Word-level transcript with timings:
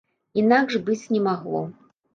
Інакш 0.43 0.79
быць 0.89 0.99
не 1.15 1.25
магло. 1.31 1.65